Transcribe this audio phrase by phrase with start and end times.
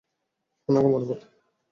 [0.69, 1.23] ওনাকে মনে পড়ে?